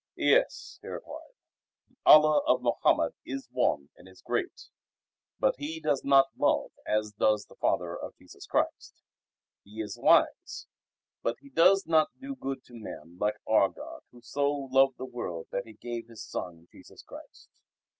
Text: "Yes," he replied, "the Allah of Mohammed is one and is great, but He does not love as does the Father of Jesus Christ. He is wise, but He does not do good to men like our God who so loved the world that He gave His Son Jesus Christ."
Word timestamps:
"Yes," 0.15 0.79
he 0.81 0.87
replied, 0.87 1.35
"the 1.87 1.95
Allah 2.07 2.39
of 2.47 2.63
Mohammed 2.63 3.13
is 3.23 3.47
one 3.51 3.89
and 3.95 4.07
is 4.07 4.23
great, 4.23 4.69
but 5.39 5.57
He 5.59 5.79
does 5.79 6.03
not 6.03 6.31
love 6.35 6.71
as 6.87 7.11
does 7.11 7.45
the 7.45 7.53
Father 7.57 7.95
of 7.95 8.17
Jesus 8.17 8.47
Christ. 8.47 8.95
He 9.63 9.79
is 9.79 9.99
wise, 9.99 10.65
but 11.21 11.35
He 11.41 11.51
does 11.51 11.85
not 11.85 12.09
do 12.19 12.33
good 12.35 12.63
to 12.63 12.73
men 12.73 13.19
like 13.19 13.37
our 13.45 13.69
God 13.69 14.01
who 14.11 14.21
so 14.21 14.49
loved 14.51 14.97
the 14.97 15.05
world 15.05 15.49
that 15.51 15.67
He 15.67 15.73
gave 15.73 16.07
His 16.07 16.25
Son 16.25 16.67
Jesus 16.71 17.03
Christ." 17.03 17.49